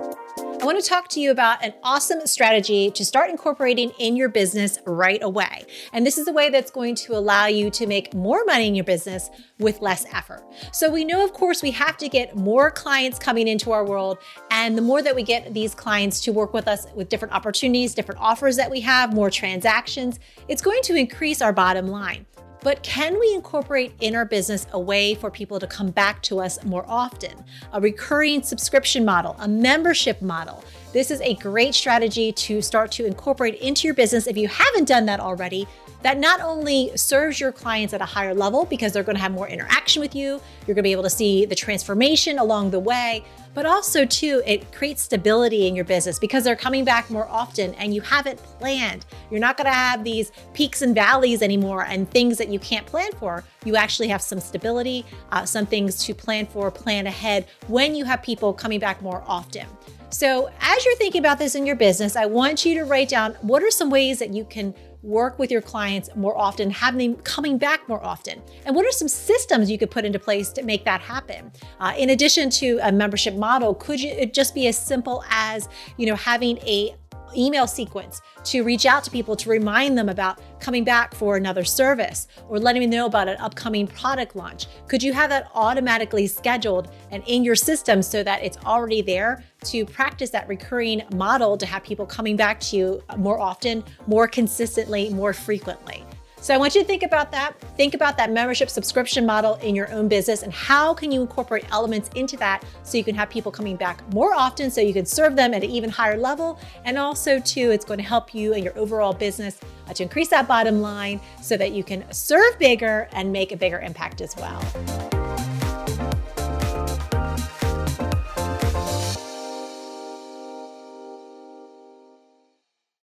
I 0.00 0.64
want 0.64 0.80
to 0.80 0.88
talk 0.88 1.08
to 1.08 1.20
you 1.20 1.32
about 1.32 1.64
an 1.64 1.74
awesome 1.82 2.26
strategy 2.26 2.90
to 2.92 3.04
start 3.04 3.30
incorporating 3.30 3.90
in 3.98 4.16
your 4.16 4.28
business 4.28 4.78
right 4.86 5.20
away. 5.22 5.64
And 5.92 6.06
this 6.06 6.18
is 6.18 6.28
a 6.28 6.32
way 6.32 6.50
that's 6.50 6.70
going 6.70 6.94
to 6.96 7.16
allow 7.16 7.46
you 7.46 7.68
to 7.70 7.86
make 7.86 8.14
more 8.14 8.44
money 8.44 8.68
in 8.68 8.74
your 8.76 8.84
business 8.84 9.28
with 9.58 9.80
less 9.80 10.04
effort. 10.12 10.42
So, 10.72 10.90
we 10.90 11.04
know, 11.04 11.24
of 11.24 11.32
course, 11.32 11.62
we 11.62 11.72
have 11.72 11.96
to 11.96 12.08
get 12.08 12.36
more 12.36 12.70
clients 12.70 13.18
coming 13.18 13.48
into 13.48 13.72
our 13.72 13.84
world. 13.84 14.18
And 14.50 14.78
the 14.78 14.82
more 14.82 15.02
that 15.02 15.16
we 15.16 15.22
get 15.24 15.52
these 15.52 15.74
clients 15.74 16.20
to 16.22 16.32
work 16.32 16.52
with 16.52 16.68
us 16.68 16.86
with 16.94 17.08
different 17.08 17.34
opportunities, 17.34 17.94
different 17.94 18.20
offers 18.20 18.56
that 18.56 18.70
we 18.70 18.80
have, 18.80 19.12
more 19.12 19.30
transactions, 19.30 20.20
it's 20.46 20.62
going 20.62 20.82
to 20.82 20.94
increase 20.94 21.42
our 21.42 21.52
bottom 21.52 21.88
line. 21.88 22.26
But 22.60 22.82
can 22.82 23.18
we 23.18 23.32
incorporate 23.34 23.92
in 24.00 24.16
our 24.16 24.24
business 24.24 24.66
a 24.72 24.80
way 24.80 25.14
for 25.14 25.30
people 25.30 25.60
to 25.60 25.66
come 25.66 25.90
back 25.90 26.22
to 26.22 26.40
us 26.40 26.62
more 26.64 26.84
often? 26.88 27.44
A 27.72 27.80
recurring 27.80 28.42
subscription 28.42 29.04
model, 29.04 29.36
a 29.38 29.46
membership 29.46 30.20
model. 30.20 30.64
This 30.92 31.10
is 31.10 31.20
a 31.20 31.34
great 31.34 31.74
strategy 31.74 32.32
to 32.32 32.60
start 32.60 32.90
to 32.92 33.06
incorporate 33.06 33.56
into 33.56 33.86
your 33.86 33.94
business 33.94 34.26
if 34.26 34.36
you 34.36 34.48
haven't 34.48 34.88
done 34.88 35.06
that 35.06 35.20
already. 35.20 35.68
That 36.02 36.18
not 36.18 36.40
only 36.40 36.96
serves 36.96 37.40
your 37.40 37.52
clients 37.52 37.92
at 37.94 38.00
a 38.00 38.06
higher 38.06 38.34
level 38.34 38.64
because 38.64 38.92
they're 38.92 39.02
going 39.02 39.16
to 39.16 39.22
have 39.22 39.32
more 39.32 39.48
interaction 39.48 40.00
with 40.00 40.14
you, 40.14 40.40
you're 40.66 40.74
going 40.74 40.76
to 40.76 40.82
be 40.82 40.92
able 40.92 41.02
to 41.02 41.10
see 41.10 41.44
the 41.44 41.54
transformation 41.54 42.38
along 42.38 42.70
the 42.70 42.80
way, 42.80 43.24
but 43.54 43.66
also 43.66 44.04
too 44.04 44.42
it 44.46 44.70
creates 44.72 45.02
stability 45.02 45.66
in 45.66 45.74
your 45.74 45.84
business 45.84 46.18
because 46.18 46.44
they're 46.44 46.56
coming 46.56 46.84
back 46.84 47.10
more 47.10 47.28
often 47.28 47.74
and 47.74 47.94
you 47.94 48.00
haven't 48.00 48.38
planned. 48.38 49.06
You're 49.30 49.40
not 49.40 49.56
going 49.56 49.66
to 49.66 49.72
have 49.72 50.04
these 50.04 50.32
peaks 50.54 50.82
and 50.82 50.94
valleys 50.94 51.42
anymore 51.42 51.84
and 51.84 52.10
things 52.10 52.38
that 52.38 52.48
you 52.48 52.58
can't 52.58 52.86
plan 52.86 53.10
for. 53.12 53.44
You 53.64 53.76
actually 53.76 54.08
have 54.08 54.22
some 54.22 54.40
stability 54.40 55.04
uh, 55.32 55.44
some 55.44 55.66
things 55.66 56.04
to 56.04 56.14
plan 56.14 56.46
for 56.46 56.70
plan 56.70 57.06
ahead 57.06 57.46
when 57.66 57.94
you 57.94 58.04
have 58.04 58.22
people 58.22 58.52
coming 58.52 58.78
back 58.78 59.02
more 59.02 59.22
often 59.26 59.66
so, 60.10 60.50
as 60.60 60.84
you're 60.84 60.96
thinking 60.96 61.20
about 61.20 61.38
this 61.38 61.54
in 61.54 61.66
your 61.66 61.76
business, 61.76 62.16
I 62.16 62.26
want 62.26 62.64
you 62.64 62.74
to 62.74 62.84
write 62.84 63.10
down 63.10 63.34
what 63.42 63.62
are 63.62 63.70
some 63.70 63.90
ways 63.90 64.18
that 64.20 64.32
you 64.32 64.44
can 64.44 64.74
work 65.02 65.38
with 65.38 65.50
your 65.50 65.60
clients 65.60 66.10
more 66.16 66.36
often, 66.36 66.70
have 66.70 66.96
them 66.96 67.14
coming 67.16 67.58
back 67.58 67.88
more 67.88 68.02
often? 68.04 68.42
And 68.64 68.74
what 68.74 68.84
are 68.84 68.90
some 68.90 69.08
systems 69.08 69.70
you 69.70 69.78
could 69.78 69.90
put 69.90 70.04
into 70.04 70.18
place 70.18 70.50
to 70.50 70.62
make 70.62 70.84
that 70.84 71.00
happen? 71.00 71.52
Uh, 71.78 71.94
in 71.96 72.10
addition 72.10 72.50
to 72.50 72.78
a 72.82 72.90
membership 72.90 73.34
model, 73.34 73.74
could 73.74 74.00
you, 74.00 74.10
it 74.10 74.34
just 74.34 74.54
be 74.54 74.66
as 74.66 74.76
simple 74.76 75.24
as, 75.30 75.68
you 75.96 76.06
know, 76.06 76.16
having 76.16 76.58
a 76.58 76.94
email 77.36 77.66
sequence 77.66 78.20
to 78.44 78.62
reach 78.62 78.86
out 78.86 79.04
to 79.04 79.10
people 79.10 79.36
to 79.36 79.48
remind 79.48 79.96
them 79.96 80.08
about 80.08 80.40
coming 80.60 80.84
back 80.84 81.14
for 81.14 81.36
another 81.36 81.64
service 81.64 82.28
or 82.48 82.58
letting 82.58 82.82
them 82.82 82.90
know 82.90 83.06
about 83.06 83.28
an 83.28 83.36
upcoming 83.38 83.86
product 83.86 84.36
launch? 84.36 84.66
Could 84.86 85.02
you 85.02 85.12
have 85.12 85.30
that 85.30 85.50
automatically 85.54 86.26
scheduled 86.26 86.90
and 87.10 87.22
in 87.26 87.44
your 87.44 87.56
system 87.56 88.02
so 88.02 88.22
that 88.22 88.42
it's 88.42 88.58
already 88.58 89.02
there 89.02 89.44
to 89.64 89.84
practice 89.84 90.30
that 90.30 90.48
recurring 90.48 91.02
model 91.14 91.56
to 91.56 91.66
have 91.66 91.82
people 91.82 92.06
coming 92.06 92.36
back 92.36 92.60
to 92.60 92.76
you 92.76 93.02
more 93.16 93.40
often, 93.40 93.84
more 94.06 94.28
consistently, 94.28 95.10
more 95.10 95.32
frequently? 95.32 96.04
So 96.40 96.54
I 96.54 96.56
want 96.56 96.74
you 96.74 96.80
to 96.80 96.86
think 96.86 97.02
about 97.02 97.30
that. 97.32 97.60
Think 97.76 97.94
about 97.94 98.16
that 98.16 98.30
membership 98.30 98.70
subscription 98.70 99.26
model 99.26 99.54
in 99.56 99.74
your 99.74 99.90
own 99.92 100.08
business 100.08 100.42
and 100.42 100.52
how 100.52 100.94
can 100.94 101.10
you 101.10 101.20
incorporate 101.20 101.64
elements 101.72 102.10
into 102.14 102.36
that 102.38 102.64
so 102.84 102.96
you 102.96 103.04
can 103.04 103.14
have 103.14 103.28
people 103.28 103.50
coming 103.50 103.76
back 103.76 104.06
more 104.12 104.34
often 104.34 104.70
so 104.70 104.80
you 104.80 104.92
can 104.92 105.06
serve 105.06 105.36
them 105.36 105.52
at 105.52 105.64
an 105.64 105.70
even 105.70 105.90
higher 105.90 106.16
level. 106.16 106.58
And 106.84 106.96
also 106.96 107.40
too, 107.40 107.70
it's 107.70 107.84
going 107.84 107.98
to 107.98 108.04
help 108.04 108.34
you 108.34 108.54
and 108.54 108.62
your 108.62 108.76
overall 108.78 109.12
business 109.12 109.58
uh, 109.88 109.92
to 109.94 110.02
increase 110.02 110.28
that 110.28 110.46
bottom 110.46 110.80
line 110.80 111.20
so 111.42 111.56
that 111.56 111.72
you 111.72 111.82
can 111.82 112.04
serve 112.12 112.58
bigger 112.58 113.08
and 113.12 113.32
make 113.32 113.52
a 113.52 113.56
bigger 113.56 113.80
impact 113.80 114.20
as 114.20 114.36
well. 114.36 115.17